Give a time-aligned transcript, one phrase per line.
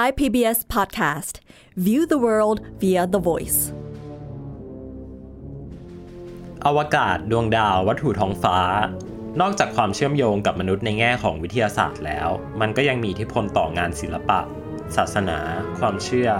[0.00, 1.34] Thai PBS Podcast
[1.86, 3.60] View the world via the voice
[6.66, 8.58] อวกาศดวงดาววัตถุท้องฟ้า
[9.40, 12.28] นอกจากความเชื่อมโยงกับมนุษย์ในแง่ของวิทยาศาสตร์แล้ว
[12.60, 14.40] มันก็ยังมีอิทธิพลต่องานศิลปะ
[14.96, 15.38] ศาสนา
[15.78, 16.30] ความเชื่อ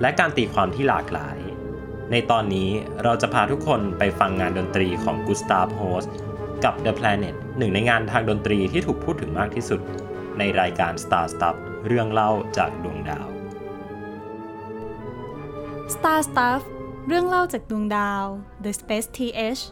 [0.00, 1.38] และการตีความที่หลากหลาย
[2.10, 2.70] ในตอนนี้
[3.02, 6.04] เราจะพาทุกคนไปฟังงานดนตรีของกุสตาฟโฮส
[6.64, 9.80] กับ The Planet หนึ่งในงานทางดนตรีที่ถูกพูดถึงมากที่สุด
[10.38, 13.28] ในรายการ Star Stuff เรื่องเล่าจากดวงดาว
[15.94, 16.62] Star Stuff
[17.08, 18.24] เรื่องเล่าจากดวงดาว
[18.64, 19.62] The Space TH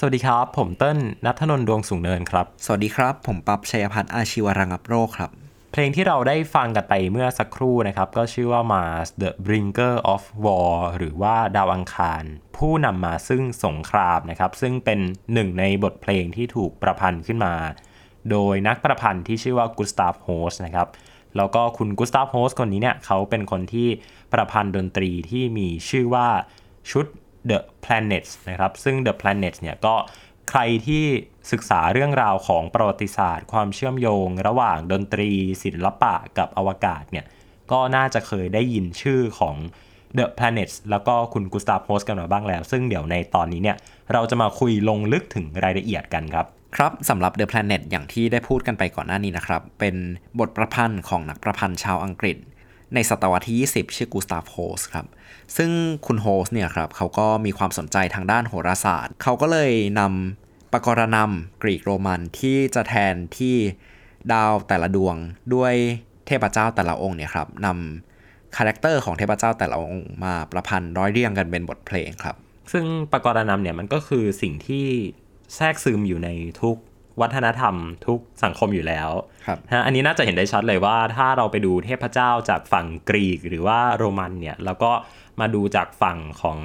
[0.00, 5.30] สวัสดีครับ ผมเติ้ลนัทนนท์ดวงสูงเนินครับ สวัสดีครับ ผมปั๊บชัยพัฒน์อาชีวรังับโรคครับ
[5.72, 12.22] เพลงที่เราได้ฟังกันไปเมื่อสักครู่นะครับ ก็ชื่อว่า Mars the Bringer of War หรือว่าดาวอังคาร
[12.56, 15.00] ผู้นำมาซึ่งสงครามนะครับ ซึ่งเป็น
[15.32, 17.54] หนึ่งในบทเพลงที่ถูกประพันธ์ขึ้นมา
[18.30, 20.88] โดยนักประพันธ์ที่ชื่อว่ากุสตาฟโฮสนะครับ
[21.36, 23.88] แล้วก็คุณกุสตาฟโฮสคนนี้เนี่ยเขาเป็นคนที่
[24.32, 26.28] ประพันธ์ดนตรีที่มีชื่อว่า
[26.92, 27.06] ชุด
[27.50, 29.94] The Planets นะครับ ซึ่ง The Planets เนี่ยก็
[30.50, 31.04] ใครที่
[31.52, 35.30] ศึกษาเรื่องราวของประวัติศาสตร์ ความเชื่อมโยง ระหว่างดนตรี
[35.62, 37.26] ศิลปะกับอวกาศเนี่ย
[37.72, 39.56] ก็น่าจะเคยได้ยินชื่อของ
[40.18, 43.76] The Planets แล้วก็คุณกุสตาฟโฮสกันมาบ้างแล้ว ซึ่งเดี๋ยวในตอนนี้เนี่ย
[44.12, 49.96] เราจะมาคุยลงลึกถึงรายละเอียดกันครับครับสำหรับ The Planet อย่างที่ได้พูดกันไปก่อนหน้านี้นะครับ เป็น
[50.38, 52.36] บทประพันธ์ของนักประพันธ์ชาวอังกฤษ
[52.94, 55.06] ในศตวรรษที่ 20 ชื่อกูสตาฟโฮสครับ
[55.56, 55.70] ซึ่ง
[56.06, 63.56] คุณโฮสเนี่ยครับเขาก็มีความสนใจทางด้านโหราศาสตร์ เขาก็เลยนำปกรณัมกรีกโรมันที่จะแทนที่
[64.32, 65.16] ดาวแต่ละดวง
[65.54, 65.74] ด้วย
[66.26, 72.36] เทพเจ้าแต่ละองค์เนี่ยครับนำ character ของเทพเจ้าแต่ละองค์มาประพันธ์ร้อยเรียงกันเป็นบทเพลงครับ
[72.72, 74.86] ซึ่งปกรณัมเนี่ยมันก็คือสิ่งที่
[75.54, 76.28] แทรกซึมอยู่ใน
[76.62, 76.76] ทุก
[77.20, 77.74] วัฒนธรรม
[78.06, 79.10] ทุกสังคมอยู่แล้ว
[79.46, 84.90] ครับฮะอันนี้น่าจะเห็นได้ชัดเลยว่า ถ้าเราไปดูเทพเจ้าจากฝั่งกรีกหรือว่าโรมันเนี่ยแล้วก็
[85.40, 86.58] มาดูจากฝั่งของ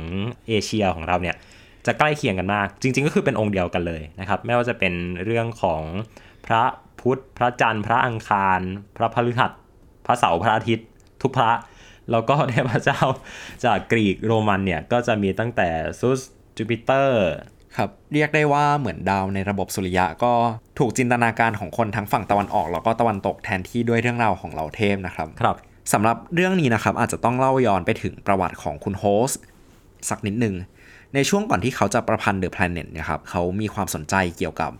[0.47, 1.35] เอเชียของเราเนี่ย
[1.85, 4.93] จะใกล้เคียงกันมาก จริง ๆ ก็คือเป็นองค์เดียวกันเลยนะครับ ไม่ว่าจะเป็น
[5.25, 5.81] เรื่องของ
[6.45, 6.63] พระ
[6.99, 8.59] พุทธพระจันทร์พระอังคาร
[8.97, 9.51] พระพฤหัส
[10.05, 10.87] พระเสาร์พระอาทิตย์
[11.21, 11.51] ทุกพระ
[12.11, 13.01] แล้วก็เทพเจ้า
[13.65, 15.69] จากกรีกโรมันเนี่ยก็จะมีตั้งแต่
[15.99, 16.19] ซุส
[16.57, 17.29] จูปิเตอร์
[17.77, 20.33] ครับเรียกได้ว่าเหมือนดาวในระบบสุริยะก็
[20.79, 25.55] ถูกจินตนาการของคนทั้งฝั่งตะวันออก แล้วก็ตะวันตกแทนที่ด้วยเรื่องราวของเหล่าเทพนะครับครับ
[25.93, 29.41] สำหรับเรื่องนี้นะครับอาจจะต้องเล่าย้อนไปถึงประวัติของคุณ Holst
[30.09, 30.55] สักนิดหนึ่ง
[31.13, 34.71] ในช่วงก่อนที่เขาจะประพันธ์ The Planets เนี่ยครับเขามีความสนใจเกี่ยวกับ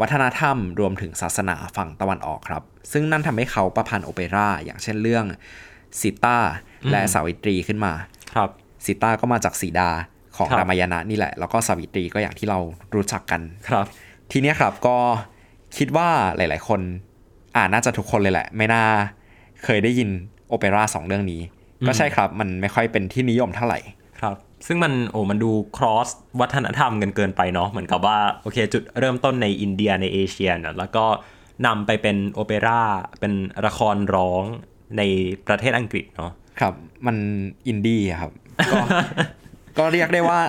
[0.00, 2.62] วัฒนธรรมรวมถึงศาสนาฝั่งตะวันออกครับ
[2.92, 5.24] ซึ่งนั่นทำให้เขาประพันธ์โอเปร่าอย่างเช่นเรื่อง
[6.00, 6.38] Sita
[6.90, 7.92] และสาวิตรีขึ้นมา
[8.34, 8.50] ครับ
[8.84, 9.90] ซิต้าก็มาจากสีดา
[10.38, 12.58] ของครับรามายณะนี่แหละ แล้วก็สาวิตรีก็อย่างที่เรา
[12.94, 13.86] รู้จักกันครับ
[14.32, 14.96] ทีเนี้ยครับก็
[15.76, 16.80] คิดว่าหลาย ๆ คน
[17.56, 18.84] อ่าน่าจะทุกคนเลยแหละ ไม่น่า
[19.64, 20.10] เคยได้ยิน
[20.48, 21.40] โอเปร่าสองเรื่องนี้
[21.86, 23.78] ก็ใช่ครับมันไม่ค่อยเป็นที่นิยมเท่าไหร่
[24.20, 26.08] ครับ ซึ่งมันโอ้มันดู cross
[26.40, 31.04] วัฒนธรรมกันเกินไปเนาะเหมือนกับว่าโอเคจุดเริ่มต้นในอินเดียในเอเชียเนอะแล้วก็
[31.66, 32.80] นำไปเป็นโอเปร่า
[33.20, 33.32] เป็น
[33.66, 34.44] ละครร้อง
[34.96, 35.02] ใน
[35.46, 36.74] ประเทศอังกฤษเนาะครับ
[37.06, 37.16] มัน
[37.68, 38.32] อินดี้อะครับ
[38.72, 38.76] ก็
[39.78, 40.40] ก็เรียกได้ว่า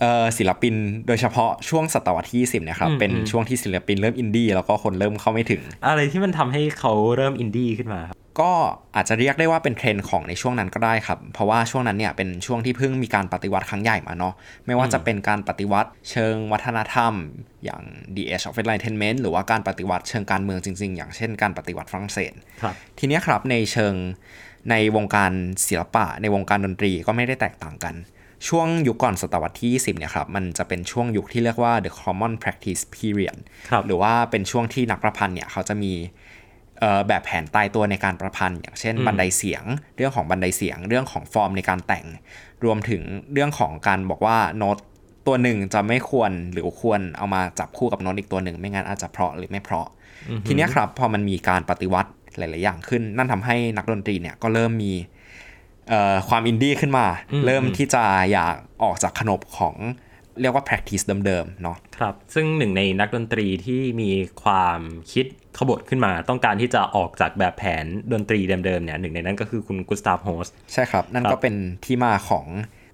[0.00, 0.74] เอ่อศิลปิน
[1.06, 8.52] โดยเฉพาะช่วงศตวรรษที่ 20นะครับ เป็นช่วงที่ศิลปินเริ่มอินดี้แล้วก็คนเริ่มเข้าไม่ถึง อะไรที่มันทำให้เขาเริ่มอินดี้ขึ้นมาครับก็
[8.96, 14.34] อาจจะเรียกได้ว่าเป็นเทรนด์ของในช่วงนั้นก็ได้ครับ เพราะว่าช่วงนั้นเนี่ยเป็นช่วงที่เพิ่งมีการปฏิวัติครั้งใหญ่มาเนาะ
[14.66, 17.12] ไม่ว่าจะเป็นการปฏิวัติเชิงวัฒนธรรม
[17.64, 17.82] อย่าง
[18.14, 22.32] The Age of Enlightenment หรือว่าการปฏิวัติเชิงการเมืองจริง ๆ อย่างเช่นการปฏิวัติฝรั่งเศส
[22.62, 23.94] ครับทีเนี้ยครับในเชิง
[24.70, 25.32] ในวงการ
[25.66, 27.94] ศิลปะในวงการดนตรีก็ไม่ได้แตกต่างกัน
[28.48, 33.36] ช่วงยุคก่อนศตวรรษที่ 20เนี่ยครับมันจะเป็นช่วงยุคที่เรียกว่า the common practice period
[33.70, 35.92] ครับหรือว่าเป็นช่วงที่นักประพันธ์เนี่ยเขาจะมี
[36.80, 39.64] เอ่อแบบแผนตายตัวในการประพันธ์ อย่างเช่น บันไดเสียง
[39.96, 42.06] เรื่องของบันไดเสียง เรื่องของฟอร์มในการแต่ง
[42.64, 43.02] รวมถึง
[43.32, 44.76] เรื่องของการบอกว่าโน้ต
[45.26, 49.86] ตัวหนึ่งจะไม่ควรหรือควรเอามาจับคู่กับโน้ตอีกตัวหนึ่ง ไม่งั้นอาจจะเพราะหรือไม่เพราะ
[50.46, 55.13] ทีเนี้ยครับพอมันมีการปฏิวัติหลาย ๆ อย่างขึ้น นั่นทำให้นักดนตรีเนี่ยก็เริ่มมีเอ่อ
[56.28, 57.06] ความอินดี้ขึ้นมา
[57.46, 59.76] เริ่มที่จะอยากออกจากขนบของ
[60.40, 64.10] เรียกว่า practice เดิมๆเนาะครับ ซึ่งหนึ่งในนักดนตรีที่มี
[64.42, 64.80] ความ
[65.12, 65.26] คิด
[65.58, 71.54] ขบถขึ้นมา ต้องการที่จะออกจากแบบแผนดนตรีเดิมๆเนี่ยหนึ่งในนั้นก็คือคุณ Gustav Holstสใช่ครับ นั่นครับก็เป็น
[71.84, 72.46] ที่มาของ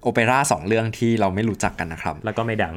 [0.03, 2.75] โอเปร่าสองเรื่องที่เราไม่รู้จักกันนะครับ แล้วก็ไม่ดัง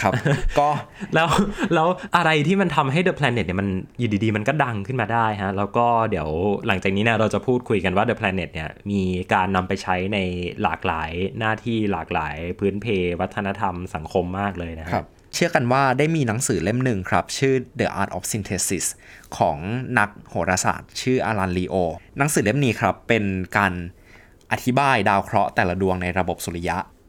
[0.00, 0.12] ครับ
[0.58, 0.68] ก็
[1.14, 1.28] แล้ว
[1.74, 6.28] แล้วอะไรที่มันทำให้ The Planet เนี่ยมันอยู่ดีๆ มันก็ดังขึ้นมาได้ฮะ แล้วก็เดี๋ยว
[6.66, 9.02] หลังจากนี้เนี่ยเราจะพูดคุยกันว่า The Planet เนี่ยมี
[9.34, 10.18] การนำไปใช้ใน
[10.62, 12.86] หลากหลายหน้าที่หลากหลายพื้นเพ
[13.20, 18.86] วัฒนธรรมสังคมมากเลยนะฮะครับเชื่อกันว่าได้มีหนังสือเล่มหนึ่งครับ ชื่อ The Art of Synthesis
[19.36, 19.58] ของ
[19.98, 21.74] นักโหราศาสตร์ ชื่ออารันลีโอ
[22.18, 23.24] หนังสือเล่มนี้ครับเป็น
[23.56, 23.72] การ
[24.52, 26.99] อธิบายดาวเคราะห์แต่ละดวงในระบบสุริยะอือฮึ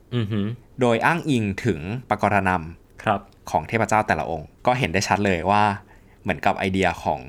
[0.81, 1.79] โดยอ้างอิงถึง
[2.09, 3.19] ปกรณำครับ
[3.51, 5.63] ของเทพเจ้าแต่ละองค์ ก็เห็นได้ชัดเลยว่า
[6.21, 7.21] เหมือนกับไอเดียของ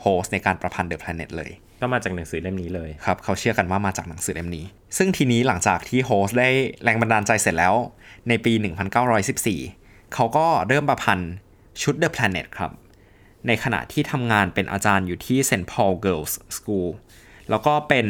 [0.00, 1.50] โฮสในการประพันธ์ The Planet เลย
[1.80, 4.64] ก็มาจากหนังสือเล่มนี้เลยครับเขาเชื่อกันว่ามาจากหนังสือเล่มนี้
[4.96, 6.50] ซึ่งทีนี้หลังจากที่โฮสได้
[6.84, 7.74] แรงบันดาลใจเสร็จแล้ว
[8.28, 8.52] ในปี
[9.34, 11.32] 1914 เขาก็เริ่มประพันธ์
[11.82, 12.72] ชุด The Planet ครับ
[13.46, 15.66] ในขณะที่ทำงานเป็นอาจารย์อยู่ที่ St.
[15.72, 16.88] Paul Girls School
[17.50, 18.06] แล้วก็เป็น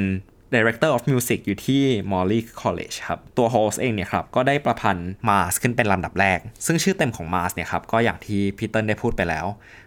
[0.54, 9.46] Director of Music อยู่ที่ Morley College ครับ ตัวโฮสเองเนี่ยครับ ก็ได้ประพันธ์ Mars ขึ้นเป็นลำดับแรก ซึ่งชื่อเต็มของ Mars เนี่ยครับ ก็อย่างที่พีเตอร์ได้พูดไปแล้ว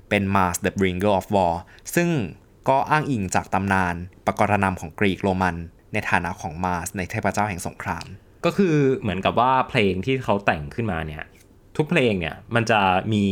[0.09, 1.53] เป็น Mars the Bringer of War
[1.95, 2.09] ซึ่ง
[2.69, 3.95] ก็อ้างอิงจากตำนาน
[4.25, 5.55] ปกรณำของกรีกโรมัน
[5.93, 8.05] ในฐานะของ Mars ในเทพเจ้าแห่งสงคราม
[8.45, 11.23] ก็คือเหมือนกับว่าเพลงที่เขาแต่งขึ้นมาเนี่ย
[11.77, 12.79] ทุกเพลงเนี่ยมันจะ
[13.13, 13.25] มี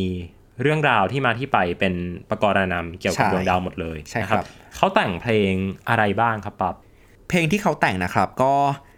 [0.62, 1.94] เรื่องราวที่มาที่ไปเป็น
[2.30, 4.46] ประกรณำเกี่ยวกับใช่ดวงดาวหมดเลยใช่นะครับ
[4.76, 5.54] เขาแต่งเพลง
[5.90, 6.76] อะไรบ้างครับปั๊บ
[7.30, 8.54] เพลงที่เขาแต่งนะครับ ก็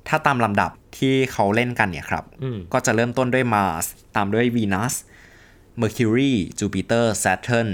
[0.07, 3.85] ถ้าตามลำดับที่เขาเล่นกันเนี่ยครับอืมก็จะเริ่มต้นด้วย Mars
[4.15, 4.93] ตามด้วย Venus
[5.81, 7.69] Mercury Jupiter Saturn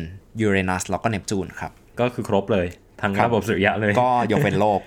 [0.46, 2.68] Uranus แล้วก็ Neptune ครับ ก็คือครบเลย
[3.02, 4.80] ทั้งครับระบบสุริยะเลย ก็ยกเป็นโลก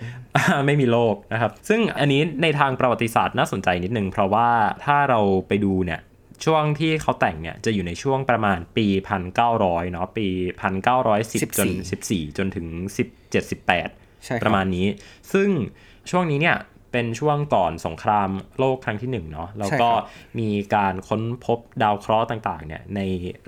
[0.67, 4.49] ไม่มีโลกนะครับ ซึ่งอันนี้ในทางประวัติศาสตร์น่าสนใจนิดนึง เพราะว่า
[4.85, 6.01] ถ้าเราไปดูเนี่ย
[6.45, 8.87] ช่วงที่เขาแต่งเนี่ยจะอยู่ในช่วงประมาณปี
[9.41, 10.27] 1900 เนาะปี
[10.93, 11.69] 1910 จน
[12.05, 12.67] 14 จนถึง
[12.97, 13.93] 17 18ใช่ครับ
[14.43, 14.87] ประมาณนี้
[15.33, 15.49] ซึ่ง
[16.11, 16.57] ช่วงนี้เนี่ย
[16.93, 23.01] เป็นช่วงก่อนสงครามโลกครั้งที่หนึ่งเนาะแล้วก็ใช่ครับมีการค้นพบดาวเคราะห์ต่างๆเนี่ยใน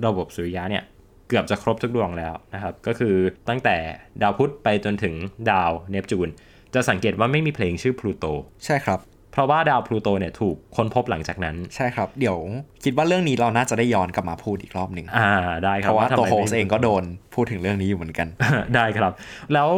[0.06, 0.84] ระบบสุริยะเนี่ย
[1.28, 3.14] เกือบจะครบทุกดวงแล้วนะครับ ก็คือ
[3.48, 3.76] ตั้งแต่
[4.22, 5.14] ดาวพุธไปจนถึง
[5.50, 6.28] ดาวเนปจูน
[6.74, 8.26] จะสังเกตว่าไม่มีเพลงชื่อพลูโต
[8.64, 9.00] ใช่ครับ
[9.32, 12.38] เพราะว่าดาวพลูโตเนี่ยถูกค้นพบหลังจากนั้น ใช่ครับ เดี๋ยว
[12.84, 15.32] คิดว่าเรื่องนี้เราน่าจะได้ย้อนกลับมาพูดอีกรอบหนึ่งอ่า
[15.64, 18.28] ได้คเพรับราะว่าทำตัวไมโฮไม่สเองก็โดนพูดถึงเรื่องนี้อยู่เหมือนกัน
[18.74, 19.12] ได้ครับ
[19.54, 19.68] แล้ว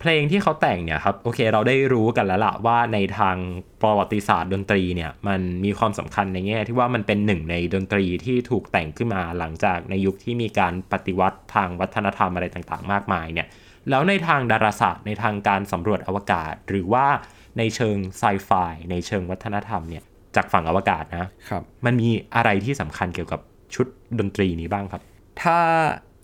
[0.00, 3.36] เพลงที่เขาแต่งเนี่ยครับโอเคเราได้รู้กันแล้วล่ะว่าในทาง
[3.82, 13.46] ประวัติศาสตร์ดนตรีเนี่ยมันมีความสำคัญในแง่ที่ว่ามันเป็นหนึ่งในดนตรีที่ถูกแต่งขึ้นมาหลังจากในยุคที่มีการปฏิวัติทางวัฒนธรรมอะไรต่างๆ มากมายเนี่ย
[13.90, 17.06] แล้วในทางดาราศาสตร์ ในทางการสำรวจอวกาศ หรือว่า
[17.58, 18.50] ในเชิงไซไฟ
[18.90, 20.02] ในเชิงวัฒนธรรมเนี่ย
[20.36, 23.40] จากฝั่งอวกาศนะครับมันมีอะไรที่สำคัญเกี่ยวกับ
[23.74, 23.86] ชุด
[24.18, 25.02] ดนตรีนี้บ้างครับ
[25.42, 25.58] ถ้า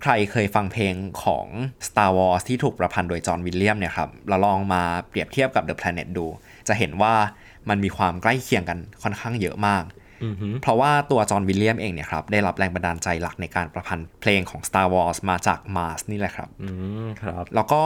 [0.03, 1.47] ใครเคยฟังเพลงของ
[1.87, 6.27] Star Wars ที่ถูกประพันธ์โดยจอห์นวิลเลียมเนี่ยครับเราลองมาเปรียบเทียบกับ The Planet ดู
[6.69, 7.15] จะเห็นว่า
[7.69, 9.85] มันมีความใกล้เคียงกันค่อนข้างเยอะมาก
[10.25, 16.69] อือฮึเพราะว่าตัวจอห์นวิลเลียมเองเนี่ยครับได้รับแรงบันดาลใจหลักในการประพันธ์เพลงของ Star Wars มาจาก Mars นี่แหละครับอื
[17.05, 17.83] มครับ แล้วก็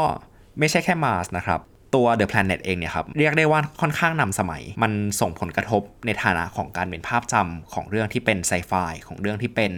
[0.58, 1.60] ไม่ใช่แค่ Mars นะครับ
[1.94, 8.72] ตัว The Planet เองเนี่ยครับเรียกได้ว่าค่อนข้างนำสมัย มันส่งผลกระทบในฐานะของการเป็นภาพจำของเรื่องที่เป็นไซไฟ
[9.06, 9.72] ของเรื่องที่เป็น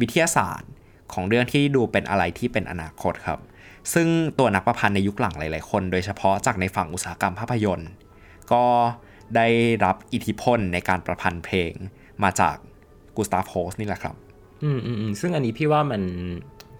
[0.00, 0.70] วิทยาศาสตร์
[1.14, 3.40] ของเรื่องที่ดูเป็นอะไรที่เป็นอนาคตครับ
[3.94, 4.08] ซึ่ง
[4.38, 7.90] ตัวนักประพันธ์ในยุคหลังหลาย ๆ คน โดยเฉพาะจากในฝั่งอุตสาหกรรมภาพยนตร์
[8.52, 8.64] ก็
[9.36, 9.46] ได้
[9.84, 11.72] รับอิทธิพลในการประพันธ์เพลง
[12.22, 12.56] มาจาก
[13.16, 14.14] กูสตาฟโฮสนี่แหละครับ
[14.62, 16.02] อืมอืมอืมซึ่งอันนี้พี่ว่ามัน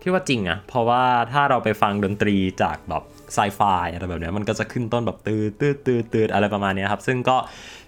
[0.00, 3.02] พี่ว่าจริงอะเพราะว่าถ้าเราไปฟังดนตรีจากแบบ
[3.34, 3.60] ไซไฟ
[3.92, 7.36] อะไรแบบนี้มันก็จะขึ้นต้นแบบตืดตืดตืดตืดอะไรประมาณนี้ครับ ซึ่งก็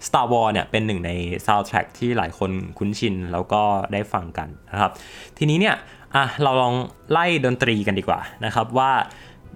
[0.07, 1.11] Star Wars เนี่ยเป็นหนึ่งใน
[1.45, 3.61] ซาวด์แทร็กที่หลายคนคุ้นชิน แล้วก็
[3.93, 4.91] ได้ฟังกันนะครับ
[5.37, 5.75] ทีนี้เนี่ย
[6.15, 6.75] อะเราลอง
[7.11, 8.91] ไล่ดนตรีกันดีกว่านะครับว่า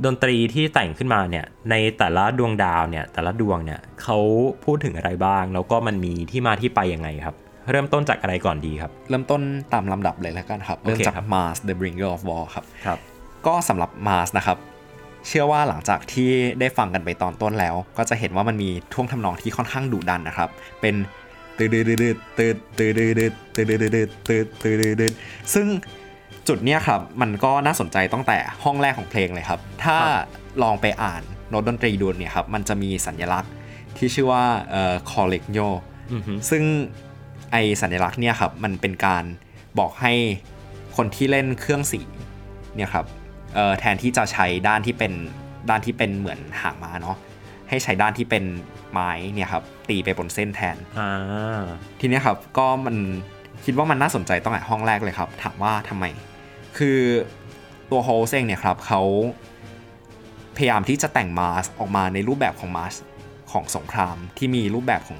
[0.05, 4.17] ดนตรีที่แต่งขึ้นมาเนี่ยในแต่ละดวงดาวเนี่ยแต่ละดวงเนี่ยเขา
[4.65, 7.35] พูดถึงอะไรบ้าง แล้วก็มันมีที่มาที่ไปยังไงครับ
[7.71, 9.41] เริ่มต้นจากอะไรก่อนดีครับ เริ่มต้น
[9.73, 12.99] ตามลำดับเลยแล้วกันครับโอเริ่มเคจากครับ Mars the Bringer of War ครับครับ
[13.47, 14.57] ก็สำหรับ Mars นะครับ
[15.27, 20.49] เชื่อว่าหลังจากที่ได้ฟังกันไปตอนต้นแล้ว ก็จะเห็นว่ามันมีท่วงทำนองที่ค่อนข้างดุดันนะครับ
[20.81, 20.95] เป็น
[21.57, 25.13] ตืดตืดตืดตืดตืดตืดตืดตืดตืดตืดตืด
[25.53, 25.67] ซึ่ง
[26.47, 29.97] จุดเนี้ยครับมันก็น่าสนใจตั้งแต่ห้องแรกของเพลงเลยครับ ถ้า
[30.63, 33.51] ลองไปอ่านโน้ตดนตรีดูเนี่ยครับมันจะมีสัญลักษณ์
[33.97, 35.67] ที่ชื่อว่าเอ่อ collegno
[36.13, 36.63] อือฮึซึ่ง
[37.51, 39.23] ไอสัญลักษณ์เนี่ยครับมันเป็นการ
[39.79, 40.13] บอกให้
[40.95, 42.01] คนที่เล่นเครื่องสี
[42.75, 43.05] เนี่ยครับ
[43.55, 45.13] เอ่อแทนที่จะใช้ด้านที่เป็น
[45.69, 47.17] ด้านที่เป็นเหมือนหางม้าเนาะ
[47.69, 48.43] ให้ใช้ด้านที่เป็น
[48.91, 51.63] ไม้เนี่ยครับตีไปบนเส้นแทนอ่า
[51.99, 52.97] ทีเนี้ยครับก็มัน
[53.65, 56.05] คิดว่ามันน่าสนใจตั้งแต่ห้องแรกเลยครับ ถามว่าทำไม
[56.77, 56.99] คือ
[57.91, 59.01] ตัวโฮเซงเนี่ยครับเขา
[60.57, 62.93] พยายามที่จะแต่งมาสออกมาในรูปแบบของมาส
[63.51, 65.19] ของสงครามที่มีรูปแบบของ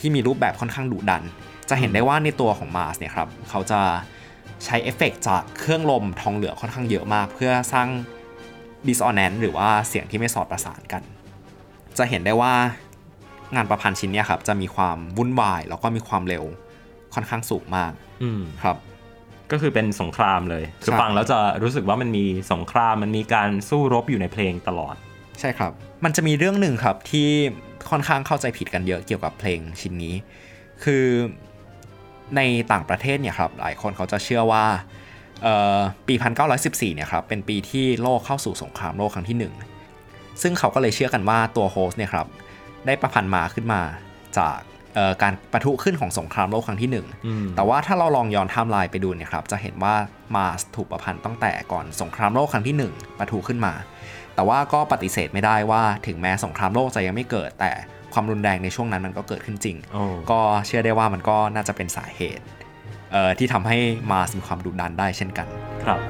[0.00, 1.22] ที่มีรูปแบบค่อนข้างดุดัน
[1.70, 3.80] จะเห็นได้ว่าในตัวของมาสเนี่ยครับเขาจะ
[4.64, 7.88] ใช้เอฟเฟกต์จากเครื่องลมทองเหลืองค่อนข้างเยอะมาก เพื่อสร้าง
[8.86, 11.02] dissonance หรือว่าเสียงที่ไม่สอดประสานกัน
[11.98, 12.54] จะเห็นได้ว่า
[13.54, 16.44] งานประพันธ์ชิ้นเนี้ยครับจะมีความวุ่นวายแล้วก็มีความเร็ว
[17.14, 17.92] ค่อนข้างสูงมาก
[18.22, 18.76] อืมครับ
[19.52, 24.94] ก็คือเป็นสงครามเลยคือฟังแล้วจะรู้สึกว่ามันมีสงครามมันมีการสู้รบอยู่ในเพลงตลอด
[25.40, 25.72] ใช่ครับ
[26.04, 27.28] มันจะมีเรื่องหนึ่งครับที่
[27.90, 30.14] ค่อนข้างเข้าใจผิดกันเยอะเกี่ยวกับเพลงชิ้นนี้
[30.84, 31.04] คือ
[32.36, 32.40] ใน
[32.72, 34.64] ต่างประเทศเนี่ยครับหลายคนเขาจะเชื่อว่า
[36.06, 36.14] ปี
[36.54, 39.54] 1914 เนี่ยครับเป็นปีที่โลกเข้าสู่สงครามโลกครั้งที่หนึ่ง
[40.42, 42.26] ซึ่งเขาก็เลยเชื่อกันว่าตัวโฮลสต์เนี่ยครับ
[42.86, 43.82] ได้ประพันธ์มาขึ้นมา
[44.38, 44.58] จาก
[45.22, 49.94] การปะทุขึ้นของสงครามโลกครั้งที่หนึ่งอืมแต่ว่าถ้าเราลองย้อนไทม์ไลน์ไปดูเนี่ยครับจะเห็นว่า
[50.34, 53.72] มาสถูกประพันธ์ตั้งแต่ก่อนสงครามโลกครั้งที่หนึ่งประทุขึ้นมา
[54.34, 57.72] แต่ว่าก็ปฏิเสธไม่ได้ว่าถึงแม้สงครามโลกจะยังไม่เกิด แต่
[58.12, 62.44] ความรุนแรงในช่วงนั้นมันก็เกิดขึ้นจริงโอ้ก็เชื่อได้ว่ามันก็น่าจะเป็นสาเหตุ
[63.12, 63.76] เอ่อที่ทำให้
[64.10, 65.46] มาสมีความดุดันได้เช่นกัน
[65.84, 66.00] ครับ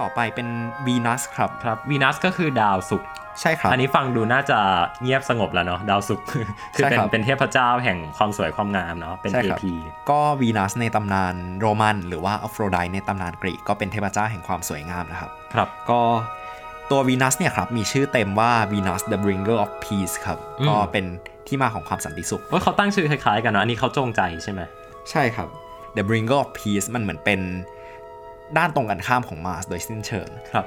[0.00, 0.48] ต่อไปเป็น
[0.86, 3.08] วีนัสครับครับวีนัสก็คือดาวศุกร์
[3.40, 4.58] ใช่ครับ อันนี้ฟังดูน่าจะ
[5.02, 9.64] เงียบสงบแล้วเนาะดาวศุกร์คือใช่เป็นครับเป็นเทพเจ้าแห่งความสวยความงามเนาะเป็นใช่ครับ AP
[10.10, 16.00] ก็วีนัสในตำนานโรมัน หรือว่าอโฟโรไดในตำนานกรีกก็เป็นเทพเจ้าแห่งความสวยงามนะครับ ครับก็
[16.90, 21.04] ตัววีนัสเนี่ยครับมีชื่อเต็มว่า Venus the Bringer of Peace ครับอืมก็เป็น
[21.48, 24.60] ที่มาของความสันติสุขว่าเขาตั้งชื่อคล้ายๆกันเนาะอันนี้เขาจงใจใช่ไหม
[25.10, 25.48] ใช่ครับ
[25.96, 27.40] The Bringer of Peace มันเหมือนเป็น
[28.58, 30.66] ด้านตรงกันข้ามของมาสโดยสิ้นเชิงครับ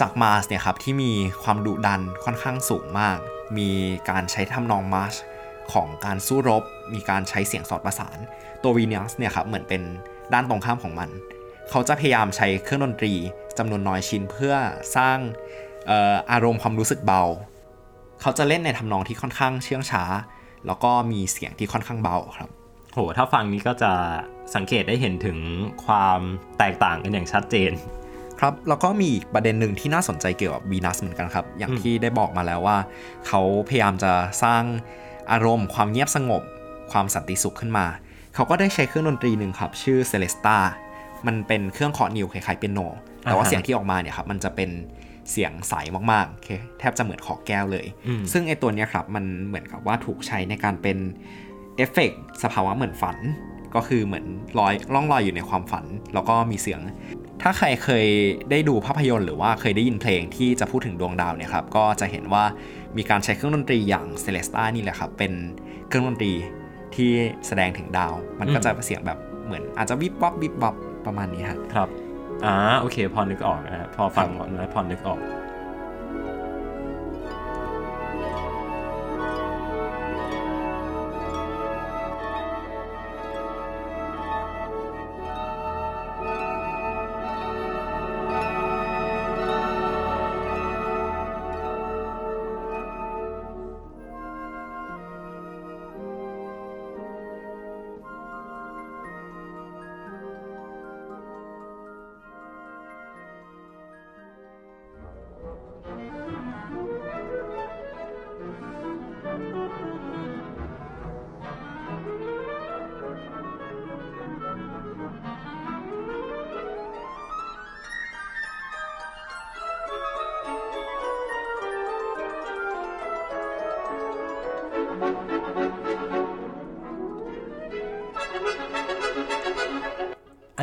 [0.00, 1.12] จากมาสเนี่ยครับที่มี
[1.42, 3.18] ความดุดันค่อนข้างสูงมาก
[3.58, 3.70] มี
[4.10, 5.14] การใช้ทำนองมาร์ช
[5.72, 6.62] ของการสู้รบ
[6.94, 8.18] มีการใช้เสียงสอดประสาน
[8.62, 9.82] ตัววีนัสเนี่ยครับเหมือนเป็น
[10.32, 11.10] ด้านตรงข้ามของมัน
[11.70, 13.12] เขาจะพยายามใช้เครื่องดนตรี
[13.58, 14.54] จำนวนน้อยชิ้นเพื่อ
[14.96, 15.18] สร้าง
[15.86, 17.22] เอ่ออารมณ์ความรู้สึกเบา
[18.20, 20.04] เขาจะเล่นในทำนองที่ค่อนข้างเชื่องช้า
[20.66, 22.50] แล้วก็มีเสียงที่ค่อนข้างเบาครับ
[22.94, 23.92] โหถ้าฟังนี้ก็จะ
[24.54, 25.38] สังเกตได้เห็นถึง
[25.84, 26.20] ความ
[26.58, 27.72] แตกต่างกันอย่างชัดเจน
[28.40, 32.78] ครับแล้วก็มีอีกประเด็นหนึ่งที่น่าสนใจเกี่ยวกับวีนัสเหมือนกันครับ อย่างอืมที่ได้บอกมาแล้วว่า
[33.26, 34.62] เขาพยายามจะสร้าง
[35.32, 36.42] อารมณ์ความเงียบสงบ
[36.92, 37.86] ความสันติสุขขึ้นมา
[38.34, 40.58] เขาก็ได้ใช้เครื่องดนตรีหนึ่งครับ ชื่อเซเลสตา
[41.26, 42.80] มันเป็นเครื่องเคาะนิ้วคล้ายๆเปียโน
[43.22, 44.70] แต่ว่าอ่าฮะเสียงที่ออกมาเนี่ยครับมันจะเป็น
[45.30, 45.74] เสียงใส
[46.12, 46.48] มากๆโอเค
[46.78, 50.98] แทบจะเหมือนขอแก้วเลยอืมซึ่งไอตัวเนี้ยครับมันเหมือนกับว่าถูกใช้ในการเป็น
[51.76, 53.16] เอฟเฟกต์สภาวะเหมือนฝัน
[53.74, 54.26] ก็คือเหมือน
[54.58, 56.80] ลอยล่องลอยอยู่ในความฝัน แล้วก็มีเสียง
[57.42, 58.06] ถ้าใครเคย
[58.50, 62.44] ได้ดูภาพยนตร์หรือว่าเคยได้ยินเพลงที่จะพูดถึงดวงดาวเนี่ยครับ ก็จะเห็นว่า
[62.96, 65.32] มีการใช้เครื่องดนตรีอย่างเซเลสตานี่แหละครับ เป็น
[65.88, 66.32] เครื่องดนตรี
[66.94, 67.10] ที่
[67.46, 70.74] แสดงถึงดาว มันก็จะเสียงแบบเหมือนอาจจะวิบวับวิบวับ
[71.06, 71.88] ประมาณนี้ครับครับ
[72.44, 74.28] อ่าโอเค พอนึกออกนะครับพอฟัง
[74.58, 75.18] แล้วพอนึกออก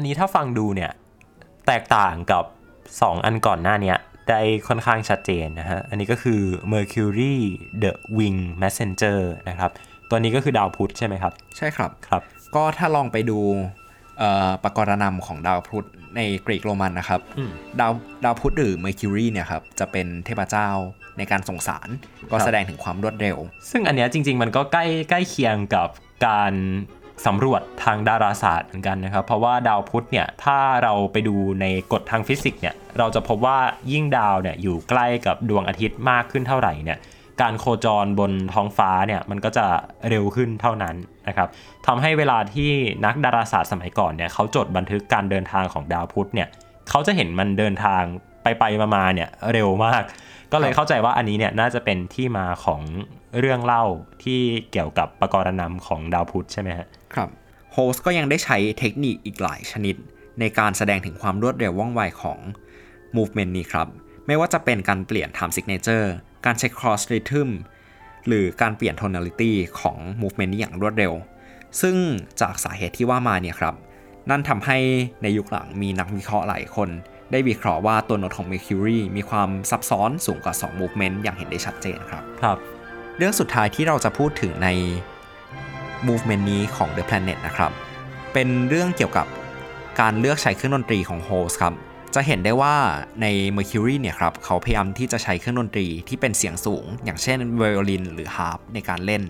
[0.01, 0.91] นนี้ถ้าฟังดูเนี่ย
[1.67, 2.43] แแตกต่างกับ
[2.86, 3.98] 2 อันก่อนหน้าเนี้ย
[4.29, 6.41] ได้ค่อนข้างชัดเจนนะฮะ อันนี้ก็คือ
[6.74, 7.36] Mercury
[7.84, 9.72] the Wing Messenger นะครับ
[10.10, 12.22] ตัวนี้ก็คือดาวพุธใช่ไหมครับ ใช่ครับ ครับ
[12.55, 13.39] ก็ถ้าลองไปดู
[14.17, 17.91] เอ่อปกรณำของดาวพุธในกรีกโรมันนะครับอืมดาว
[18.24, 20.70] ดาวพุธหรือ Mercury เนี่ยครับ จะเป็นเทพเจ้า
[21.17, 21.89] ในการส่งสาร
[22.31, 23.38] ก็ครับแสดงถึงความรวดเร็ว
[23.72, 25.88] ซึ่งอันเนี้ยจริง ๆ มันก็ใกล้ใกล้เคียงกับ
[26.27, 26.53] การ
[27.25, 33.59] สำรวจทางดาราศาสตร์เหมือนกันนะครับ เพราะว่าดาวพุธเนี่ยถ้าเราไปดูในกฎทางฟิสิกส์เนี่ยเราจะพบว่า
[33.91, 36.97] ยิ่งดาวเนี่ยอยู่ใกล้กับดวงอาทิตย์มากขึ้นเท่าไหร่เนี่ย
[37.41, 39.65] การโคจรบนท้องฟ้าเนี่ยมันก็จะ
[40.09, 40.95] เร็วขึ้นเท่านั้น
[41.27, 41.47] นะครับ
[41.87, 42.71] ทำให้เวลาที่
[43.05, 46.47] นักดาราศาสตร์สมัยก่อนเนี่ยเขาจดบันทึกการเดินทางของดาวพุธเนี่ย
[46.89, 48.03] เขาจะเห็นมันเดินทาง
[48.43, 50.03] ไปไปๆมาๆเนี่ยเร็วมาก
[50.51, 52.81] ก็เลยเข้าใจว่าอันนี้เนี่ยน่าจะเป็นที่มาของ
[53.39, 53.83] เรื่องเล่า
[54.23, 54.39] ที่
[54.71, 57.29] เกี่ยวกับปกรณำของดาวพุธใช่ไหมฮะ ครับ
[57.71, 59.95] โฮสก็ยังได้ใช้เทคนิคอีกหลายชนิด
[60.39, 62.39] ในการแสดงถึงความรวดเร็วว่องไวของ
[63.17, 63.88] movement นี้ครับ
[64.27, 66.07] ไม่ว่าจะเป็นการเปลี่ยน time signature
[66.45, 67.50] การเช็ค cross rhythm
[68.27, 71.13] หรือการเปลี่ยน tonality ของ movement นี้อย่างรวดเร็ว
[71.81, 71.95] ซึ่ง
[72.41, 73.75] จากสาเหตุที่ว่ามาเนี่ยครับ
[74.29, 74.77] นั่นทำให้
[75.23, 76.89] ในยุคหลังมีนักวิเคราะห์หลายคน
[77.31, 84.69] ได้วิเคราะห์ว่าตัวโน้ตของ Mercury มีความซับซ้อนสูงกว่า 2 movement อย่างเห็นได้ชัดเจนครับ ครับเรื่องสุดท้ายที่เราจะพูดถึงใน
[86.07, 87.71] movement นี้ของ The Planet นะครับ
[88.33, 89.27] เป็นเรื่องเกี่ยวกับ
[89.99, 91.73] การเลือกใช้เครื่องดนตรีของ Host ครับ
[92.15, 92.75] จะเห็นได้ว่า
[93.21, 93.25] ใน
[93.57, 99.23] Mercury เนี่ยครับเขาพยายามที่จะใช้เครื่องดนตรีที่เป็นเสียงสูง อย่างเช่นไวโอลินหรือฮาร์ปในการเล่น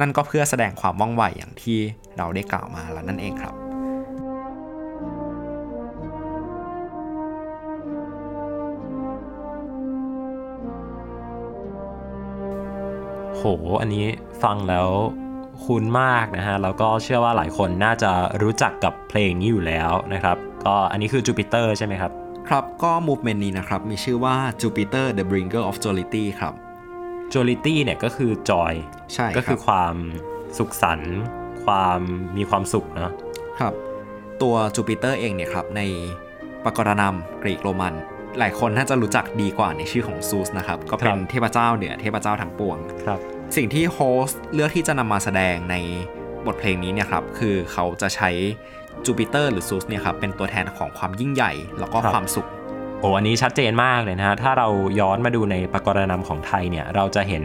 [0.00, 1.78] นั่นก็เพื่อแสดงความว่องไวอย่างที่
[2.16, 3.54] เราได้กล่าวมาแล้วนั่นเองครับ
[13.42, 13.48] โห
[13.80, 14.06] อันนี้
[14.42, 14.88] ฟังแล้ว
[15.64, 18.10] คุ้นมากนะฮะ แล้วก็เชื่อว่าหลายคนน่าจะ
[18.42, 22.12] รู้จักกับเพลงนี้อยู่แล้วนะครับ ก็อันนี้คือจูปิเตอร์ใช่ไหมครับ
[22.48, 26.54] ครับก็ movement นี้นะครับ มีชื่อว่า Jupiter the Bringer of Jollity ครับ
[27.34, 28.72] jollity เนี่ยก็คือ joy
[29.12, 29.94] ใช่ครับก็คือความ
[30.58, 31.18] สุขสันต์
[31.64, 32.00] ความ
[32.36, 33.12] มีความสุขเนอะ
[33.60, 33.72] ครับ
[34.42, 35.80] ตัวจูปิเตอร์เองเนี่ยครับใน
[36.64, 37.94] ปกรณัมกรีกโรมัน
[38.38, 43.20] หลายคนน่าจะรู้จักดีกว่าในชื่อของซูสนะครับ ก็เป็นเทพเจ้าเหนือเทพเจ้าทั้งปวงครับ
[43.56, 45.76] สิ่งที่โฮลสต์เลือกที่จะนำมาแสดงใน
[46.46, 48.30] บทเพลงนี้เนี่ยครับ คือเขาจะใช้
[49.04, 52.48] จูปิเตอร์หรือซูสเนี่ยครับ เป็นตัวแทนของความยิ่งใหญ่ แล้วก็ครับความสุข
[53.00, 54.68] โอ้อันนี้ชัดเจนมากเลยนะฮะ ถ้าเรา
[55.00, 57.44] ย้อนมาดูในปกรณัมของไทยเนี่ย เราจะเห็น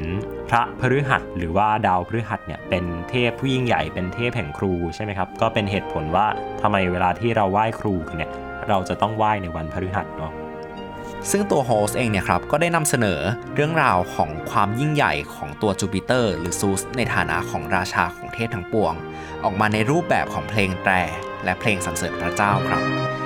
[0.50, 6.28] พระพฤหัสหรือว่าดาวพฤหัสเนี่ย เป็นเทพผู้ยิ่งใหญ่ เป็นเทพแห่งครูใช่ไหมครับ ก็เป็นเหตุผลว่า
[6.62, 8.32] ทำไมเวลาที่เราไหว้ครูกันเนี่ย
[8.69, 10.34] เราจะต้องไหว้ในวันพฤหัสเนาะ
[11.32, 13.19] ซึ่งตัวโฮสเองเนี่ยครับก็ได้นำเสนอ
[13.56, 18.93] เรื่องราวของความยิ่งใหญ่ของตัวจูปิเตอร์หรือซูสในฐานะของราชาของเทพทั้งปวง
[19.43, 20.93] ออกมาในรูปแบบของเพลงแตร
[21.43, 23.16] และเพลงสรรเสริญพระเจ้าครับ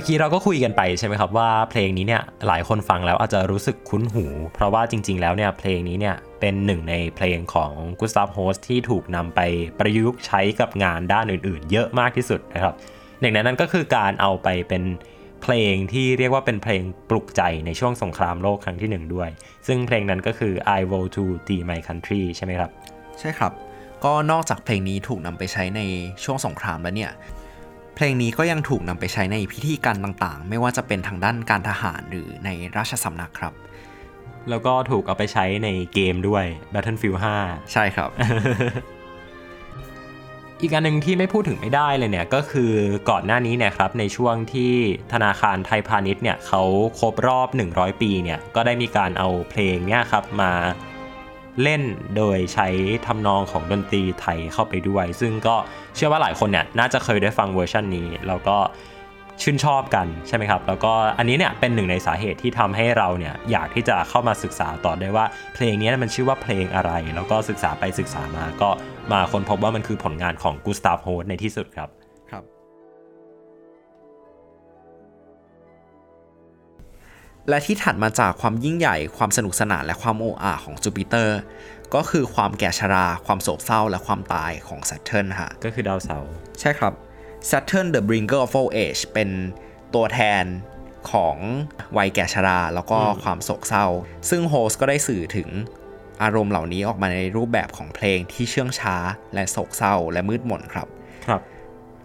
[0.00, 9.40] มื่อกี้เราก็คุยกันไปใช่ไหมครับว่าเพลงนี้เนี่ยหลายคนฟังแล้วอาจจะรู้สึกคุ้นหู เพราะว่าจริง ๆ แล้วเนี่ยเพลงนี้เนี่ยเป็นหนึ่งในเพลงของกุสตาฟโฮสที่ถูกนำไป
[9.78, 12.74] ประยุกต์ใช้กับงานด้านอื่น ๆ เยอะมากที่สุดนะครับ
[13.20, 14.82] หนึ่งในนั้นก็คือการเอาไปเป็น
[15.42, 19.28] เพลงที่เรียกว่าเป็นเพลงปลุกใจในช่วงสงครามโลกครั้งที่หนึ่งด้วย
[19.66, 22.70] ซึ่งเพลงนั้นก็คือ I Vow to Thee My Country ใช่ไหมครับ
[23.20, 23.52] ใช่ครับ
[24.04, 25.80] ก็นอกจากเพลงนี้ถูกนำไปใช้ใน
[26.24, 27.12] ช่วงสงครามแล้วเนี่ย
[27.94, 33.54] เพลงนี้ก็ยังถูกนำไปใช้ในพิธีการต่างๆ ไม่ว่าจะเป็นทางด้านการทหารหรือในราชสำนักครับ
[34.50, 38.10] แล้วก็ถูกเอาไปใช้ในเกมด้วย Battlefield 5 ใช่ครับ
[40.60, 42.72] อีกอันหนึ่งที่ไม่พูดถึงไม่ได้เลยเนี่ย ก็คือ
[43.10, 44.72] ก่อนหน้านี้เนี่ยครับ ในช่วงที่
[45.12, 46.62] ธนาคารไทยพาณิชย์เนี่ยเขา
[47.00, 50.52] ครบรอบ 100 ปีเนี่ย ก็ได้มีการเอาเพลงเนี่ยครับมา
[51.62, 51.82] เล่น
[52.16, 52.68] โดยใช้
[53.06, 55.56] ทำนองของดนตรีไทยเข้าไปด้วย ซึ่งก็
[55.94, 58.56] เชื่อว่าหลายคนเนี่ยน่าจะเคยได้ฟังเวอร์ชันนี้ แล้วก็
[59.42, 68.70] ชื่นชอบกันใช่ไหมครับ แล้วก็อันนี้เนี่ยเป็นหนึ่งในสาเหตุที่ทำให้เราเนี่ยอยากที่จะเข้ามาศึกษาต่อได้ว่าเพลงนี้มันชื่อว่าเพลงอะไร แล้วก็ศึกษาไปศึกษามาก็
[69.12, 71.88] มาค้นพบว่ามันคือผลงานของกูสตาฟโฮสในที่สุดครับ
[77.48, 81.38] และที่ถัดมาจากความยิ่งใหญ่ ความสนุกสนานและความโอ้อาของจูปิเตอร์
[81.94, 86.92] ก็คือความแก่ชรา ความโศกเศร้าและความตายของ Saturn ฮะก็คือดาวเสาร์ใช่ครับ
[87.50, 89.30] Saturn the Bringer of Old Age เป็น
[89.94, 90.44] ตัวแทน
[91.12, 91.36] ของ
[91.96, 93.86] วัยแก่ชรา แล้วก็อืมความโศกเศร้า
[94.30, 95.48] ซึ่งโฮสก็ได้สื่อถึง
[96.22, 98.96] อารมณ์เหล่านี้ออกมาในรูปแบบของเพลงที่เชื่องช้า
[99.34, 100.88] และโศกเศร้า และมืดมนครับ
[101.26, 101.40] ครับ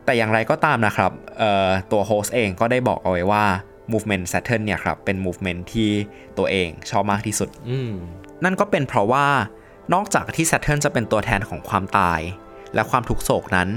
[0.06, 3.46] แต่อย่างไรก็ตามนะครับเอ่อตัวโฮสเองก็ได้บอกเอาไว้ว่า
[3.92, 5.92] movement Saturn เนี่ยครับเป็น movement ที่
[6.38, 7.94] ตัวเองชอบมากที่สุดอืม
[8.44, 9.28] นั่นก็เป็นเพราะว่า
[9.94, 12.22] นอกจากที่ Saturn จะเป็นตัวแทนของความตาย
[12.74, 13.70] และความทุกข์โศกนั้น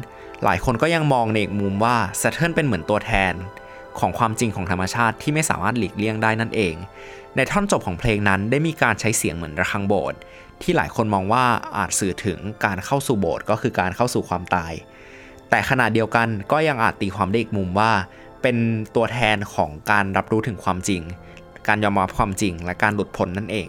[0.44, 3.34] หลายคนก็ยังมองในอีกมุมว่า Saturn เป็นเหมือนตัวแทน
[3.98, 6.74] ของความจริงของธรรมชาติที่ไม่สามารถหลีกเลี่ยงได้นั่นเอง
[7.36, 10.18] ในท่อนจบของเพลงนั้นได้มีการใช้เสียงเหมือนระฆังโบสถ์
[10.62, 11.44] ที่หลายคนมองว่า
[11.76, 14.72] อาจสื่อถึงการเข้าสู่โบสถ์ก็คือการเข้าสู่ความตาย
[15.50, 17.92] แต่ขณะเดียวกันก็ยังอาจตีความได้อีกมุมว่า
[18.42, 18.56] เป็น
[18.96, 21.02] ตัวแทนของการรับรู้ถึงความจริง
[21.68, 23.68] การยอมรับความจริงและการหลุดพ้นนั่นเอง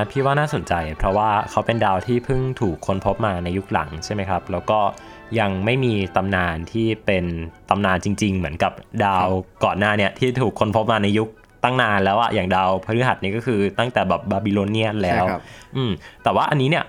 [0.00, 4.78] นัสเนี่ยอันเนี้ยพี่ว่าน่าสนใจ เพราะว่าเขาเป็นดาวที่เพิ่งถูกค้นพบมาในยุคหลังใช่ไหมครับ แล้วก็
[5.40, 7.24] ยังไม่มีตำนานที่เป็น
[7.70, 8.72] ตำนานจริง ๆ เหมือนกับ
[9.04, 9.28] ดาว
[9.64, 11.28] ก่อนหน้าเนี่ยที่ถูกค้นพบมาในยุค
[11.64, 15.42] ตั้งนานแล้วอะอย่างดาวพฤหัสนี่ก็คือตั้งแต่แบบบาบิโลเนียนแล้วใช่ครับ
[15.76, 15.90] อืม
[16.22, 16.84] แต่ว่าอันนี้เนี่ย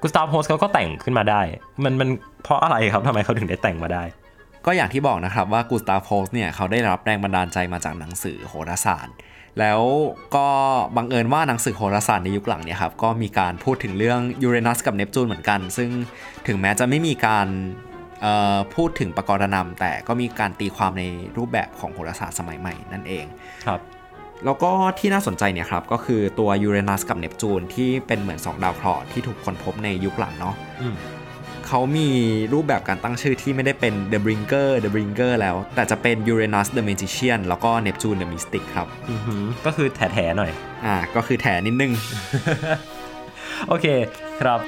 [0.00, 1.40] กุสตาฟโฮลสต์เขาก็แต่งขึ้นมาได้
[1.84, 2.08] มันมัน
[2.42, 4.04] เพราะอะไรครับทำไมเขาถึงได้แต่งมาได้
[4.66, 9.14] ก็อย่างที่บอกนะครับว่ากูสตาฟโฮลสต์เนี่ยเขาได้รับแรงบันดาลใจมาจากหนังสือโหราศาสตร์
[9.60, 9.80] แล้ว
[10.36, 10.46] ก็
[10.96, 15.90] บังเอิญว่าหนังสือโหราศาสตร์ในยุคหลังเนี่ยครับก็มีการพูดถึงเรื่องยูเรนัสกับเนปจูนเหมือนกัน ซึ่ง
[16.46, 17.46] ถึงแม้จะไม่มีการ
[18.22, 21.04] เอ่อพูดถึงปรกรณำแต่ก็มีการตีความใน
[21.36, 23.24] รูปแบบของโหราศาสตร์สมัยใหม่นั่นเอง
[23.66, 23.80] ครับ
[24.44, 30.94] แล้วก็ที่น่าสนใจเนี่ยครับก็คือตัวยูเรนัสกับเนปจูนที่เป็นเหมือน 2 ดาวเคราะห์ที่ถูกค้นพบในยุคหลังเนาะอืม
[31.68, 32.08] เขามี
[32.52, 40.52] รูปแบบการตั้งชื่อที่ไม่ได้เป็น The Bringer The Bringer แล้ว แต่จะเป็น Uranus the Magician แล้วก็ Neptune the Mystic ครับอือหือก็คือแถๆหน่อย
[40.84, 41.92] อ่า ก็คือแถนิดนึง
[43.68, 43.86] โอเค
[44.40, 44.60] ครับ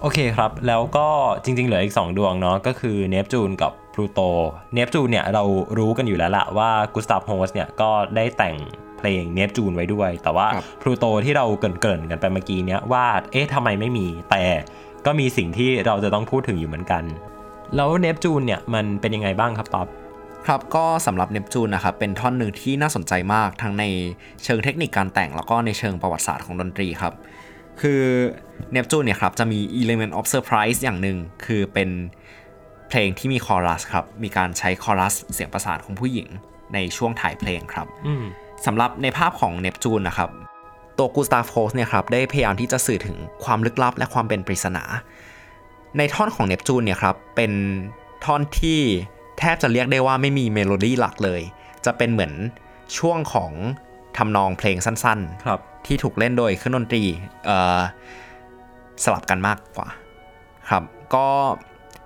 [0.00, 1.08] โอเคครับ แล้วก็
[1.44, 4.20] จริง ๆ เหลืออีก 2 ดวงเนาะก็คือเนปจูนกับพลูโต
[4.74, 5.44] เนปจูนเนี่ยเรา
[5.78, 14.44] รู้กันอยู่แล้วละว่ากุสตาฟโฮสเนี่ยก็ได้แต่งเพ ลงเนปจูนไว้ด้วย แต่ว่าครับพลูโตที่เราเกริ่นๆกันไปเมื่อกี้เนี้ยว่าเอ๊ะทำไมไม่มีแต่
[15.06, 17.02] ก็มีสิ่งที่เราจะต้องพูดถึงอยู่เหมือนกัน
[17.76, 19.88] แล้วเนปจูนเนี่ยมันเป็นยังไงบ้างครับต๊อบ
[20.46, 23.84] ครับก็สำหรับเนปจูนนะครับเป็นท่อนหนึ่งที่น่าสนใจมากทั้งใน
[24.44, 27.14] เชิงเทคนิคการแต่งแล้วก็ในเชิงประวัติศาสตร์ของดนตรีครับ
[27.80, 28.02] คือ
[28.72, 31.90] เนปจูนเนี่ยครับจะมี element of surprise อย่างหนึ่งคือเป็น
[32.88, 36.28] เพลงที่มีคอรัสครับ มีการใช้คอรัสเสียงประสานของผู้หญิง
[36.74, 38.24] ในช่วงถ่ายเพลงครับอืม
[38.66, 40.30] สำหรับในภาพของเนปจูนนะครับ
[40.98, 44.84] ตัวกูสตาฟโฮลสต์เนี่ยครับได้พยายามที่จะสื่อถึงความลึกลับและความเป็นปริศนา
[45.98, 47.52] ในท่อนของเนปจูนเนี่ยครับเป็น
[48.24, 48.80] ท่อนที่
[49.38, 51.40] แทบจะเรียกได้ว่าไม่มีเมโลดี้หลักเลย
[51.84, 52.32] จะเป็นเหมือน
[52.98, 53.52] ช่วงของ
[54.16, 57.02] ทำนองเพลงสั้นครับๆที่ถูกเล่นโดยเครื่องดนตรี
[57.44, 57.80] เอ่อ
[59.04, 59.88] สลับกันมากกว่า
[60.70, 60.82] ครับ
[61.14, 61.28] ก็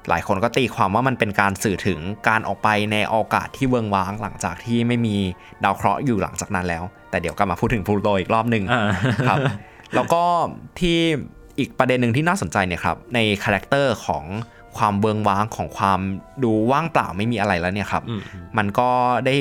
[0.09, 5.17] หลายคนก็ตีความว่ามันเป็นการสื่อถึงการออกไปในอากาศที่เวิ้งว้างหลังจากที่ไม่มี
[5.65, 8.85] ดาวเคราะห์อยู่หลังจากนั้นแล้ว แต่เดี๋ยวกลับมาพูดถึงพลูโตอีกรอบหนึ่งอ่า
[9.29, 9.39] ครับ
[9.95, 10.23] แล้วก็
[10.79, 10.99] ที่
[11.59, 14.25] อีกประเด็นหนึ่งที่น่าสนใจเนี่ยครับใน character ของ
[14.77, 16.01] ความเวิ้งว้างของความ
[16.45, 18.21] ดูว่างเปล่าไม่มีอะไรแล้วเนี่ยครับอืม
[18.59, 18.91] มันก็
[19.27, 19.37] ได้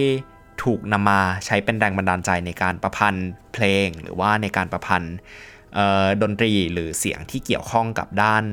[0.63, 5.15] ถูกนำมาใช้เป็นแรงบันดาลใจในการประพันธ์เพลง หรือว่าในการประพันธ์
[5.75, 8.43] เอ่อดนตรีหรือเสียงที่เกี่ยวข้องกับด้าน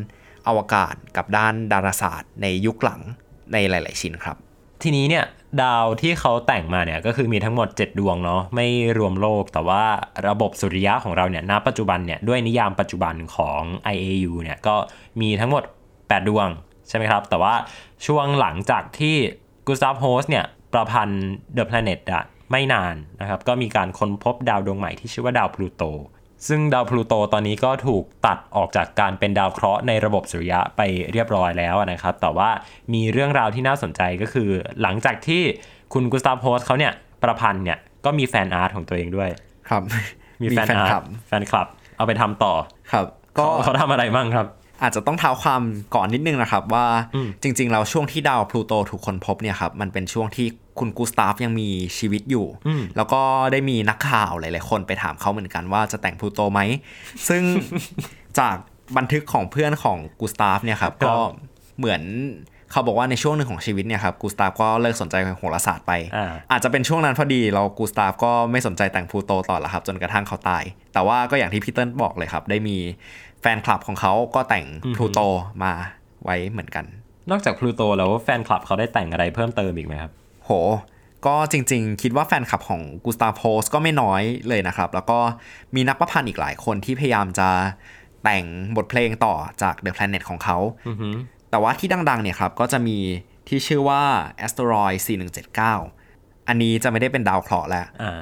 [0.48, 3.00] อวกาศกับด้านดาราศาสตร์ ในยุคหลัง
[3.52, 4.36] ในหลาย ๆ ชิ้นครับ
[4.82, 5.24] ทีนี้เนี่ย
[5.62, 8.66] ดาวที่เขาแต่งมาเนี่ยก็คือมีทั้งหมด 7 ดวงเนาะไม่
[8.98, 9.84] รวมโลก แต่ว่า
[10.28, 13.60] ระบบสุริยะของเราเนี่ยณปัจจุบันเนี่ยด้วยนิยามปัจจุบันของ
[13.94, 14.76] IAU เนี่ยก็
[15.20, 15.62] มีทั้งหมด
[15.94, 16.48] 8 ดวง
[16.88, 17.54] ใช่ไหมครับ แต่ว่า
[18.06, 19.16] ช่วงหลังจากที่
[19.66, 25.82] กูสตาฟโฮลสต์เนี่ยประพันธ์ The Planet อะไม่นานนะครับ ก็มีการค้นพบดาวดวงใหม่ที่ชื่อว่าดาวพลูโต
[26.48, 30.80] ซึ่งดาวพลูโตตอนนี้ก็ถูกตัดออกจากการเป็นดาวเคราะห์ในระบบสุริยะไป
[31.12, 32.50] เรียบร้อยแล้วนะครับ แต่ว่า
[32.94, 34.48] มีเรื่องราวที่น่าสนใจก็คือ
[34.82, 35.42] หลังจากที่
[35.92, 39.30] คุณกุสตาฟโฮสเขาเนี่ยประพันธ์เนี่ยก็มีแฟนอาร์ตของตัวเองด้วย
[39.68, 39.82] ครับ
[40.42, 40.92] มีแฟนอาร์ต
[41.28, 42.54] แฟนคลับ เอาไปทำต่อ
[42.92, 43.06] ครับ
[43.38, 44.46] ก็เขาเขาทำอะไรบ้างครับ
[44.82, 45.62] อาจจะต้องเท้าความ
[45.94, 50.46] ก่อนนิดนึงนะครับว่าอืมจริง ๆ แล้วช่วงที่ดาวพลูโตถูกค้นพบเนี่ยครับมันเป็นช่วงที่
[50.78, 53.20] คุณกูสตาฟยังมีชีวิตอยู่อืมแล้วก็
[53.52, 56.60] ได้มีนักข่าวหลาย ๆ คนไปถามเขาเหมือนกันว่าจะแต่งพลูโตไหม
[57.28, 57.42] ซึ่ง
[58.38, 58.56] จาก
[58.96, 61.14] บันทึกของเพื่อนของกูสตาฟเนี่ยครับครับก็
[61.78, 62.02] เหมือน
[62.72, 72.76] เขาบอกว่าในช่วงหนึ่งของชีวิตเนี่ยครับกูสตาฟก็เลิกสนใจโหราศาสตร์ไปอ่าอาจจะเป็นช่วงนั้นพอดีแล้วกูสตาฟก็ไม่สนใจแต่งพลูโตต่อแล้วครับ จนกระทั่งเขาตาย แต่ว่าก็อย่างที่พี่เติ้ลบอกเลยครับ ได้มี
[73.40, 74.64] แฟนคลับของเขาก็แต่ง
[74.96, 75.20] พลูโต
[75.64, 75.72] มา
[76.24, 76.84] ไว้เหมือนกัน
[77.30, 80.12] นอกจากพลูโตแล้วแฟนคลับเขาได้แต่งอะไรเพิ่มเติมอีกไหมครับ
[80.46, 80.52] โห
[81.26, 85.18] ก็จริงๆ คิดว่าแฟนคลับของกูสตาฟโฮลสต์ก็ไม่น้อยเลยนะครับ แล้วก็
[85.74, 87.48] มีนักประพันธ์อีกหลายคนที่พยายามจะ
[88.24, 88.44] แต่ง
[88.76, 91.08] บทเพลงต่อจาก The Planet ของเขาอือฮึ
[91.50, 92.98] แต่ว่าที่ดังๆ เนี่ยครับ ก็จะมี
[93.48, 94.02] ที่ชื่อว่า
[94.46, 94.96] Asteroid
[95.72, 98.18] 4179 อันนี้จะไม่ได้เป็นดาวเคราะห์แล้วอ่า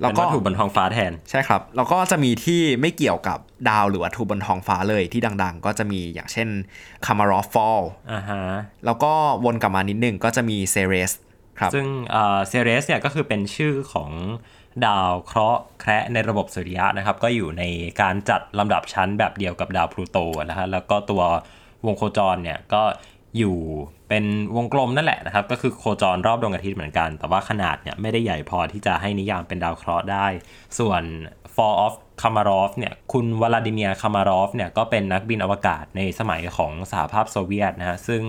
[0.00, 3.38] แล้วเป็นก็วัตถุบนท้องฟ้าแทน ใช่ครับ แล้วก็จะมีที่ไม่เกี่ยวกับ
[3.70, 6.48] ดาวหรือวัตถุบนท้องฟ้าเลยที่ดัง ๆ ก็จะมีอย่างเช่น
[7.04, 7.82] Kamarov Fall
[8.12, 8.42] อ่าฮะ
[8.84, 9.12] แล้วก็
[9.44, 11.23] วนกลับมานิดนึงก็จะมี Ceres ครับ
[11.74, 11.86] ซึ่ง
[12.48, 14.10] เซเรสเนี่ยก็คือเป็นชื่อของ
[14.86, 17.64] ดาวเคราะห์แคระในระบบสุริยะนะครับ ก็อยู่ใน
[18.00, 21.22] การจัดลำดับชั้นแบบเดียวกับดาวพลูโตนะฮะแล้วก็ตัว
[21.86, 22.82] วงโคจรเนี่ยก็
[23.38, 23.56] อยู่
[24.08, 24.24] เป็น
[24.56, 30.26] วงกลมนั่นแหละนะครับ ก็คือโคจรรอบดวงอาทิตย์เหมือนกัน แต่ว่าขนาดเนี่ยไม่ได้ใหญ่พอที่จะให้นิยามเป็นดาวเคราะห์ได้
[30.78, 31.02] ส่วน
[31.54, 38.22] Fall of Kamarov เนี่ยคุณวลาดิเมียคามารอฟเนี่ยก็เป็นนักบินอวกาศในสมัยของสหภาพโซเวียตนะฮะซึ่ง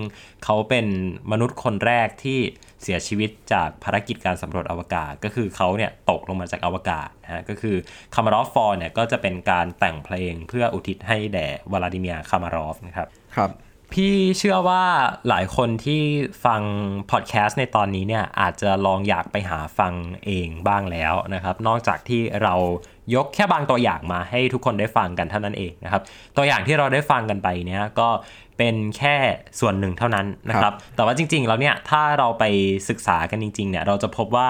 [0.44, 0.86] เขาเป็น
[1.32, 2.40] มนุษย์คนแรกที่
[2.86, 7.76] เสียชีวิตจากภารกิจการสำรวจอวกาศ ก็คือเขาเนี่ยตกลงมาจากอวกาศนะฮะก็คือ
[8.14, 13.50] คามารอฟฟอร์เนี่ยก็จะเป็นการแต่งเพลงเพื่ออุทิศให้แด่วลาดิเมียร์คามารอฟนะครับครับ
[13.94, 14.84] พี่เชื่อว่า
[15.28, 16.02] หลายคนที่
[16.44, 16.62] ฟัง
[17.10, 19.92] พอดแคสต์ในตอนนี้เนี่ยอาจจะลองอยากไปหาฟัง
[20.24, 22.54] เองบ้างแล้วนะครับ นอกจากที่เรา
[23.14, 26.02] ยกแค่บางตัวอย่างมาให้ทุกคนได้ฟังกันเท่านั้นเองนะครับ
[26.36, 28.08] ตัวอย่างที่เราได้ฟังกันไปเนี่ยก็
[28.58, 29.16] เป็นแค่
[29.60, 32.44] ส่วนหนึ่งเท่านั้นนะครับ แต่ว่าจริงๆแล้วเนี่ยถ้าเราไป
[32.88, 34.48] ศึกษากันจริงๆเนี่ยเราจะพบว่า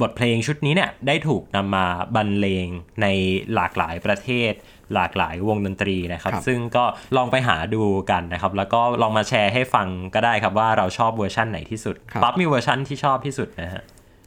[0.00, 2.68] บทเพลงชุดนี้เนี่ยได้ถูกนำมาบรรเลง
[3.02, 3.06] ใน
[3.54, 4.52] หลากหลายประเทศ
[4.94, 6.84] หลากหลายวงดนตรีนะครับครับซึ่งก็
[7.16, 13.82] ลองไปหาดูกันนะครับ แล้วก็ลองมาแชร์ให้ฟังก็ได้ครับว่าเราชอบเวอร์ชั่นไหนที่สุดครับปั๊บมีเวอร์ชั่นที่ชอบที่สุดนะฮะ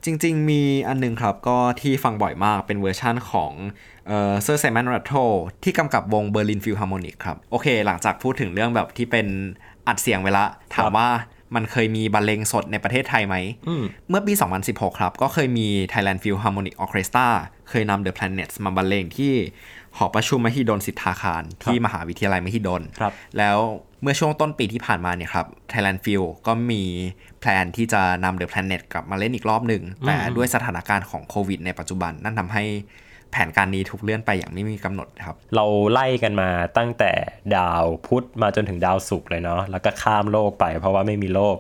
[0.05, 3.51] จริง ๆ มีอันหนึ่งครับก็ที่ฟังบ่อยมากเป็นเวอร์ชั่นของ
[4.07, 5.13] เอ่อเซอร์ไซมอนรัตเทิล
[5.63, 9.27] ที่กำกับวงเบอร์ลินฟิลฮาร์โมนิกครับโอเค หลังจากพูดถึงเรื่องแบบที่เป็น
[9.87, 11.09] อัดเสียงไว้ละถามว่า
[11.55, 13.35] มันเคยมีบรรเลงสดในประเทศไทยไหม
[13.67, 14.33] อืมเมื่อปี
[14.67, 17.27] 2016 ครับ ก็เคยมี Thailand Philharmonic Orchestra
[17.69, 19.33] เคยนำ The Planets มาบรรเลงที่
[19.97, 23.57] หอประชุมมหิดลสิทธาคาร ที่มหาวิทยาลัยมหิดลครับแล้ว
[24.01, 26.83] เมื่อช่วงต้นปีที่ผ่านมาเนี่ยครับ Thailand Phil ก็มี
[27.35, 32.63] plan ที่จะนำ The Planet กลับมาเล่นอีกรอบหนึ่ง แต่ด้วยสถานการณ์ของโควิดในปัจจุบันนั่นทำให้
[33.31, 37.12] แผนการนี้ถูกเลื่อนไปอย่างไม่มีกำหนดครับ เราไล่กันมาตั้งแต่
[37.55, 41.55] ดาวพุธมาจนถึงดาวศุกร์เลยเนาะแล้วก็ข้ามโลกไปเพราะว่าไม่มีโลก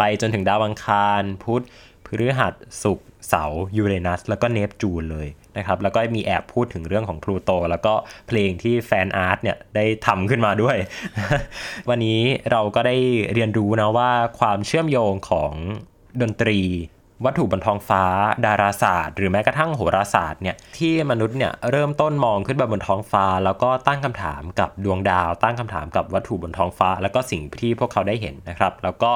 [0.00, 1.64] ไปจนถึงดาวอังคาร พุธ
[2.06, 7.94] พฤหัสศุกร์เสาร์ยูเรนัส แล้วก็เนปจูนเลย นะครับแล้วก็มีแอบพูดถึงเรื่องของพลูโตแล้วก็
[8.28, 10.76] เพลงที่ fan art เนี่ยได้ทำขึ้นมาด้วย
[11.88, 12.96] วันนี้เราก็ได้
[13.34, 15.52] เรียนรู้นะว่าความเชื่อมโยงของ
[16.22, 16.60] ดนตรี
[17.26, 18.04] วัตถุบนท้องฟ้า
[18.46, 29.12] ดาราศาสตร์ หรือแม้กระทั่งโหราศาสตร์เนี่ยที่มนุษย์เนี่ยเริ่มต้นมองขึ้นไปบนท้องฟ้า แล้วก็ตั้งคำถามกับดวงดาว ตั้งคำถามกับวัตถุบนท้องฟ้า แล้วก็สิ่งที่พวกเขาได้เห็นนะครับ แล้วก็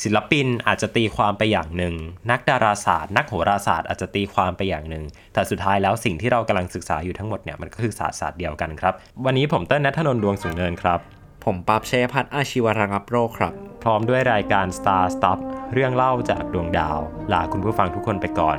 [0.00, 1.94] ศิลปินอาจจะตีความไปอย่างหนึ่ง
[2.30, 10.98] นักดาราศาสตร์ นักโหราศาสตร์อาจจะตีความไปอย่างหนึ่ง แต่สุดท้ายแล้วสิ่งที่เรากำลังศึกษาอยู่ทั้งหมดเนี่ยมันก็คือศาสตร์ศาสตร์เดียวกันครับ วันนี้ผมเต้นนัทนนท์ดวงสูงเนินครับ
[11.44, 13.52] ผมปราบเชยพัฒน์อาชีวรังับโรคครับ
[13.82, 15.38] พร้อมด้วยรายการ Star Stop
[15.72, 16.98] เรื่องเล่าจากดวงดาว
[17.32, 18.58] ลาคุณผู้ฟังทุกคนไปก่อน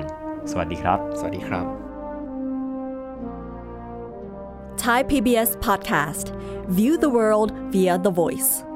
[0.52, 1.66] สวัสดีครับ สวัสดีครับ
[4.84, 6.34] Thai PBS podcast.
[6.68, 8.73] View the world via the voice.